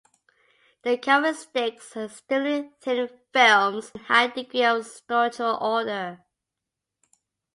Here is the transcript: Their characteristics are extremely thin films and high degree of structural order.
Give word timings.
Their 0.81 0.97
characteristics 0.97 1.95
are 1.95 2.05
extremely 2.05 2.71
thin 2.81 3.07
films 3.33 3.91
and 3.93 4.01
high 4.07 4.27
degree 4.29 4.63
of 4.65 4.83
structural 4.87 5.57
order. 5.57 6.23